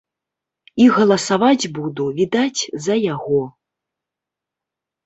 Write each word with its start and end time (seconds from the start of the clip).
І 0.85 0.87
галасаваць 0.95 1.69
буду, 1.77 2.09
відаць, 2.21 2.61
за 2.87 2.95
яго. 3.13 3.41